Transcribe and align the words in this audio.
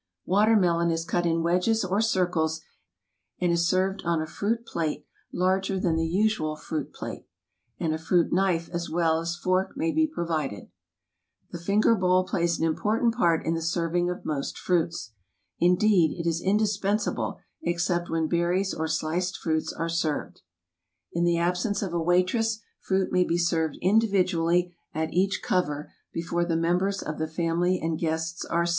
Watermelon 0.25 0.89
is 0.89 1.05
cut 1.05 1.27
in 1.27 1.43
wedges 1.43 1.85
or 1.85 2.01
circles, 2.01 2.61
and 3.39 3.51
is 3.51 3.67
served 3.67 4.01
on 4.03 4.19
a 4.19 4.25
fruit 4.25 4.65
plate 4.65 5.05
larger 5.31 5.79
than 5.79 5.95
the 5.95 6.07
usual 6.07 6.55
fruit 6.55 6.91
plate, 6.91 7.27
and 7.79 7.93
a 7.93 7.99
fruit 7.99 8.33
knife 8.33 8.67
as 8.73 8.89
well 8.89 9.19
as 9.19 9.35
fork 9.35 9.77
may 9.77 9.91
be 9.91 10.07
provided. 10.07 10.71
The 11.51 11.59
finger 11.59 11.93
bowl 11.93 12.23
plays 12.25 12.57
an 12.57 12.65
important 12.65 13.13
part 13.13 13.45
in 13.45 13.53
the 13.53 13.61
serving 13.61 14.09
of 14.09 14.25
most 14.25 14.57
fruits. 14.57 15.11
Indeed, 15.59 16.19
it 16.19 16.27
is 16.27 16.41
indispen 16.43 16.99
sable 16.99 17.37
except 17.61 18.09
when 18.09 18.27
berries 18.27 18.73
or 18.73 18.87
sliced 18.87 19.37
fruits 19.37 19.71
are 19.71 19.87
served. 19.87 20.41
In 21.13 21.25
the 21.25 21.37
absence 21.37 21.83
of 21.83 21.93
a 21.93 22.01
waitress, 22.01 22.59
fruit 22.79 23.11
may 23.11 23.23
be 23.23 23.37
served 23.37 23.77
individually 23.83 24.73
at 24.95 25.13
each 25.13 25.43
cover 25.43 25.93
before 26.11 26.43
the 26.43 26.55
members 26.57 27.03
of 27.03 27.19
the 27.19 27.27
family 27.27 27.79
and 27.79 27.99
guests 27.99 28.43
are 28.45 28.65
seated. 28.65 28.69